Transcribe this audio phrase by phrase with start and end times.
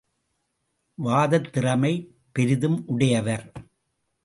[1.03, 1.93] வாதத்திறமை
[2.31, 3.51] பெரிதும் உடையவர்.